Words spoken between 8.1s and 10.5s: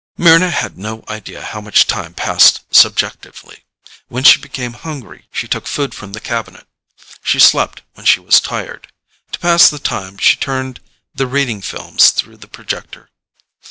was tired. To pass the time, she